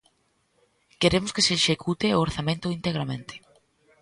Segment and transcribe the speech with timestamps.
[1.01, 3.35] Queremos que se execute o orzamento integramente.